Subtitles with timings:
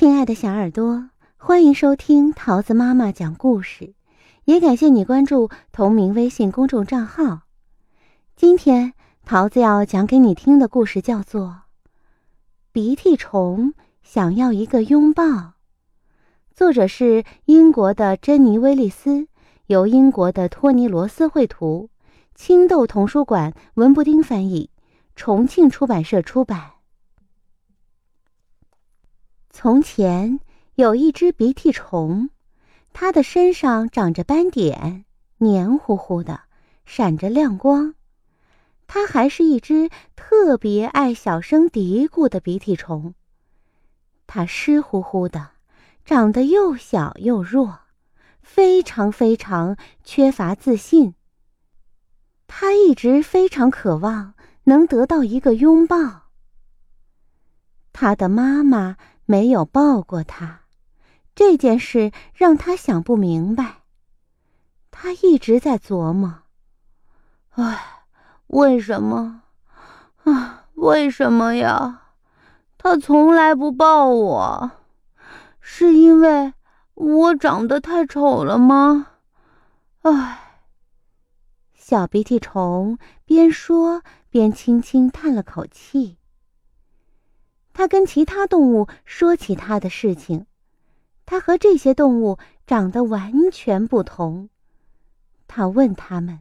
[0.00, 3.92] 亲爱的小耳朵，欢迎收听桃子妈妈讲故事，
[4.46, 7.40] 也感谢你关注同名微信公众账号。
[8.34, 8.94] 今天
[9.26, 11.48] 桃子要讲给你听的故事叫做
[12.72, 15.22] 《鼻涕虫想要一个拥抱》，
[16.54, 19.28] 作者是英国的珍妮·威利斯，
[19.66, 21.90] 由英国的托尼·罗斯绘图，
[22.34, 24.70] 青豆童书馆文布丁翻译，
[25.14, 26.70] 重庆出版社出版。
[29.62, 30.40] 从前
[30.76, 32.30] 有一只鼻涕虫，
[32.94, 35.04] 它的身上长着斑点，
[35.36, 36.40] 黏糊糊的，
[36.86, 37.94] 闪着亮光。
[38.86, 43.12] 它还是一只特别爱小声嘀咕的鼻涕虫。
[44.26, 45.50] 它湿乎乎的，
[46.06, 47.80] 长得又小又弱，
[48.40, 51.12] 非常非常缺乏自信。
[52.46, 54.32] 它一直非常渴望
[54.64, 56.30] 能得到一个拥抱。
[57.92, 58.96] 它的妈妈。
[59.30, 60.62] 没有抱过他，
[61.36, 63.82] 这件事让他想不明白。
[64.90, 66.40] 他一直在琢磨
[67.54, 68.02] ：“唉，
[68.48, 69.42] 为什么？
[70.24, 72.08] 啊，为什么呀？
[72.76, 74.72] 他从来不抱我，
[75.60, 76.52] 是因为
[76.94, 79.06] 我长得太丑了吗？”
[80.02, 80.62] 唉，
[81.72, 86.16] 小鼻涕虫边说边轻轻叹了口气。
[87.80, 90.44] 他跟其他动物说起他的事情，
[91.24, 92.36] 他和这些动物
[92.66, 94.50] 长得完全不同。
[95.48, 96.40] 他问他们，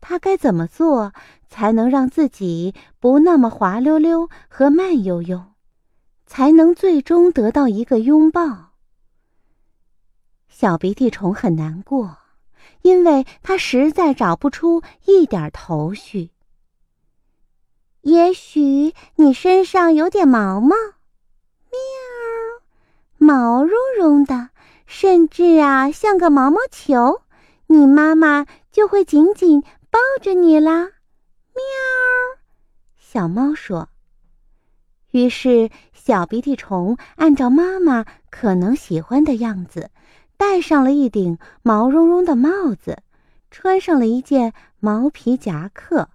[0.00, 1.12] 他该怎么做
[1.48, 5.44] 才能让自己不那么滑溜溜和慢悠悠，
[6.26, 8.72] 才能最终得到一个拥抱？
[10.48, 12.18] 小鼻涕虫很难过，
[12.82, 16.32] 因为他实在找不出一点头绪。
[18.04, 20.76] 也许你身上有点毛毛，
[21.70, 21.76] 喵，
[23.16, 24.50] 毛茸茸的，
[24.84, 27.22] 甚至啊像个毛毛球，
[27.66, 30.82] 你妈妈就会紧紧抱着你啦，
[31.54, 31.64] 喵。
[32.98, 33.88] 小猫说。
[35.12, 39.90] 于是小鼻涕虫按照妈妈可能喜欢的样子，
[40.36, 42.98] 戴上了一顶毛茸茸的帽子，
[43.50, 46.10] 穿上了一件毛皮夹克。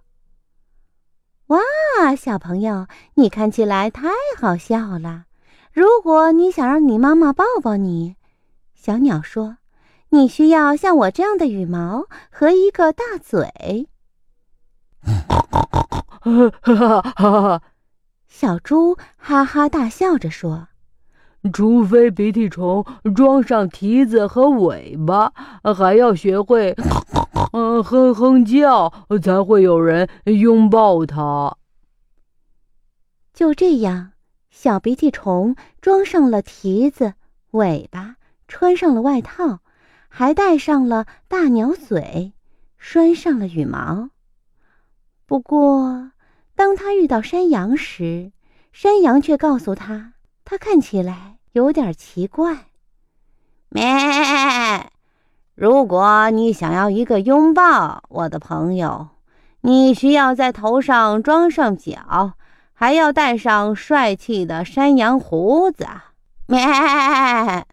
[1.50, 5.24] 哇，小朋友，你看起来太好笑了。
[5.72, 8.14] 如果你想让你妈妈抱抱你，
[8.76, 9.56] 小鸟说，
[10.10, 13.88] 你需要像我这样的羽毛和一个大嘴。
[18.28, 20.68] 小猪哈哈大笑着说
[21.52, 22.84] ：“除非鼻涕虫
[23.14, 25.32] 装上蹄子和尾巴，
[25.74, 26.76] 还要学会。”
[27.52, 28.92] 嗯，哼哼叫
[29.22, 31.56] 才会有人拥抱它。
[33.32, 34.12] 就这样，
[34.50, 37.14] 小鼻涕虫装上了蹄子、
[37.52, 39.60] 尾巴，穿上了外套，
[40.08, 42.34] 还戴上了大鸟嘴，
[42.78, 44.10] 拴上了羽毛。
[45.26, 46.12] 不过，
[46.54, 48.30] 当他遇到山羊时，
[48.72, 50.12] 山羊却告诉他，
[50.44, 52.66] 他看起来有点奇怪。
[53.70, 53.82] 咩。
[55.54, 59.08] 如果你想要一个拥抱，我的朋友，
[59.60, 62.32] 你需要在头上装上角，
[62.72, 65.86] 还要戴上帅气的山羊胡子。
[66.46, 66.64] 咩！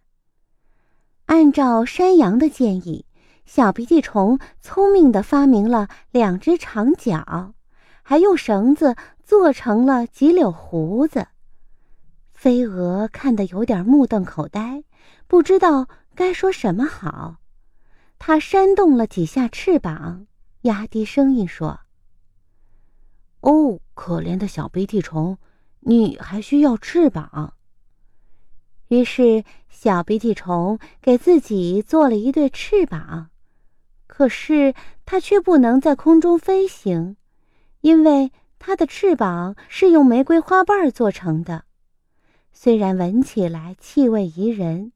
[1.27, 3.05] 按照山羊的建议，
[3.45, 7.53] 小鼻涕虫聪明的发明了两只长角，
[8.03, 11.27] 还用绳子做成了几绺胡子。
[12.37, 14.83] 飞蛾看得有点目瞪口呆，
[15.25, 17.37] 不知道该说什么好。
[18.19, 20.27] 它扇动了几下翅膀，
[20.61, 21.79] 压低声音说
[23.41, 25.39] ：“哦，可怜的小鼻涕虫，
[25.79, 27.55] 你还需要翅膀。”
[28.89, 33.31] 于是，小鼻涕虫给自己做了一对翅膀。
[34.05, 34.75] 可是，
[35.07, 37.17] 它却不能在空中飞行，
[37.81, 41.63] 因为它的翅膀是用玫瑰花瓣做成的。
[42.59, 44.91] 虽然闻起来气味宜人，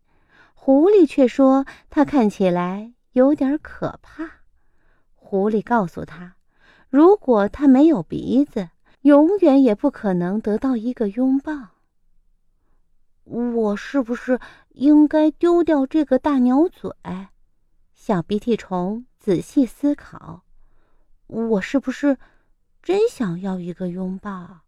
[0.56, 2.94] 狐狸却说它看起来。
[3.12, 4.40] 有点可怕，
[5.14, 6.38] 狐狸告诉他
[6.90, 8.70] ：“如果他没有鼻子，
[9.02, 11.54] 永远也不可能得到一个拥抱。”
[13.26, 16.92] 我是不是应该丢掉这个大鸟嘴？
[17.94, 20.44] 小鼻涕虫仔细思考
[21.28, 22.18] ：“我是不是
[22.82, 24.62] 真想要一个拥抱？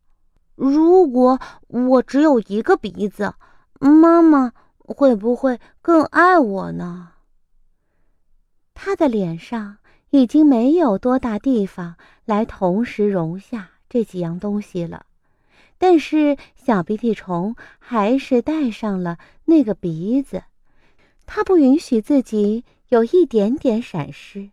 [0.55, 3.33] 如果我只有一个鼻子，
[3.79, 7.09] 妈妈会不会更爱我呢？”
[8.75, 9.77] 他的脸上
[10.09, 11.95] 已经没有多大地方
[12.25, 15.05] 来同时容下这几样东西了，
[15.77, 20.43] 但是小鼻涕虫还是戴上了那个鼻子，
[21.25, 24.51] 它不允许自己有一点点闪失。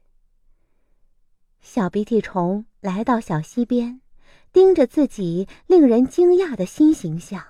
[1.61, 4.01] 小鼻涕虫来到小溪边，
[4.53, 7.43] 盯着自己令人惊讶的新形象，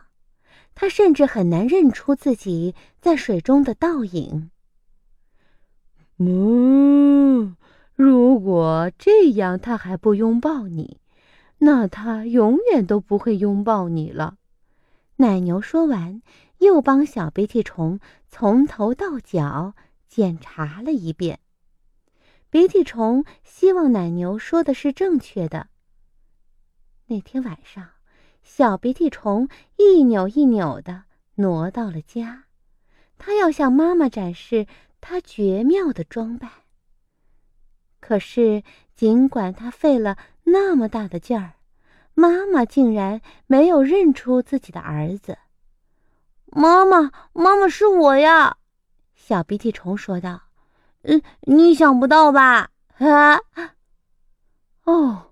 [0.75, 4.51] 他甚至很难认出自己在水中的倒影。
[6.19, 7.57] 嗯，
[7.95, 10.99] 如果这样，他还不拥抱你，
[11.59, 14.37] 那他永远都不会拥抱你了。
[15.17, 16.21] 奶牛说完，
[16.59, 19.73] 又帮小鼻涕虫从头到脚
[20.07, 21.41] 检查了一遍。
[22.51, 25.69] 鼻涕虫希望奶牛说的是正确的。
[27.11, 27.89] 那天晚上，
[28.45, 31.03] 小鼻涕虫一扭一扭的
[31.35, 32.45] 挪到了家，
[33.19, 34.67] 他要向妈妈展示。
[35.03, 36.51] 他绝妙的装扮。
[38.01, 38.63] 可是，
[38.95, 41.55] 尽管他费了那么大的劲儿，
[42.13, 45.39] 妈妈竟然没有认出自己的儿子。
[46.45, 48.59] 妈妈，妈妈是我呀！
[49.15, 50.43] 小鼻涕虫说道。
[51.05, 52.69] “嗯，你想不到吧？”
[53.01, 53.41] 啊！
[54.85, 55.30] 哦，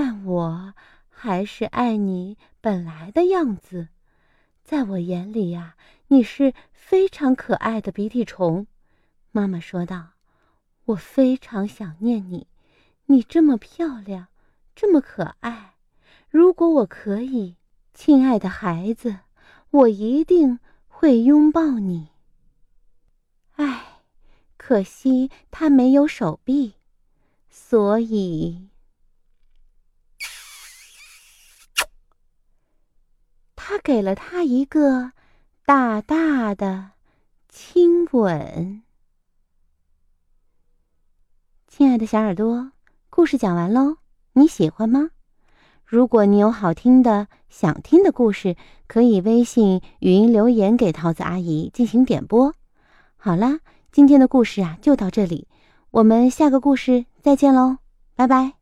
[0.00, 0.74] 但我
[1.08, 3.88] 还是爱你本来的样子。
[4.62, 5.74] 在我眼里呀，
[6.06, 8.68] 你是非常可爱的鼻涕虫。
[9.32, 10.10] 妈妈说道
[10.86, 12.46] ：“我非常想念你，
[13.06, 14.28] 你这么漂亮，
[14.76, 15.74] 这么可爱。
[16.30, 17.56] 如果我可以，
[17.92, 19.18] 亲爱的孩子，
[19.70, 22.10] 我一定会拥抱你。
[23.56, 24.02] 唉，
[24.56, 26.74] 可惜他没有手臂，
[27.50, 28.68] 所以
[33.68, 35.12] 他给了他一个
[35.66, 36.92] 大大的
[37.50, 38.82] 亲吻。”
[41.68, 42.72] 亲爱的小耳朵，
[43.10, 43.98] 故事讲完喽，
[44.32, 45.10] 你喜欢吗？
[45.84, 48.56] 如果你有好听的、想听的故事，
[48.86, 52.54] 可以微信语音留言给桃子阿姨进行点播。
[53.18, 53.60] 好啦，
[53.92, 55.46] 今天的故事啊就到这里，
[55.90, 57.76] 我们下个故事再见喽，
[58.16, 58.57] 拜拜。